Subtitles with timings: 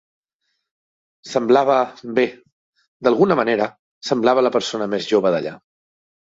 [1.31, 1.75] Semblava...
[2.19, 2.23] bé,
[3.09, 3.69] d'alguna manera,
[4.11, 5.55] semblava la persona més jova d'allà.